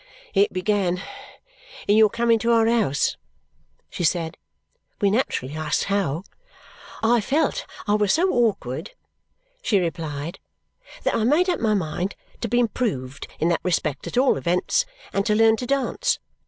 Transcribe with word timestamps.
"It 0.33 0.51
began 0.51 0.99
in 1.87 1.95
your 1.95 2.09
coming 2.09 2.39
to 2.39 2.51
our 2.51 2.65
house," 2.65 3.17
she 3.91 4.03
said. 4.03 4.35
We 4.99 5.11
naturally 5.11 5.53
asked 5.55 5.83
how. 5.83 6.23
"I 7.03 7.21
felt 7.21 7.67
I 7.87 7.93
was 7.93 8.11
so 8.11 8.27
awkward," 8.33 8.93
she 9.61 9.77
replied, 9.79 10.39
"that 11.03 11.13
I 11.13 11.23
made 11.23 11.51
up 11.51 11.59
my 11.59 11.75
mind 11.75 12.15
to 12.39 12.47
be 12.47 12.59
improved 12.59 13.27
in 13.39 13.49
that 13.49 13.59
respect 13.61 14.07
at 14.07 14.17
all 14.17 14.37
events 14.37 14.87
and 15.13 15.23
to 15.27 15.35
learn 15.35 15.55
to 15.57 15.67
dance. 15.67 16.17